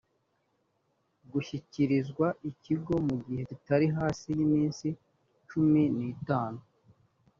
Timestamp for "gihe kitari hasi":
3.23-4.27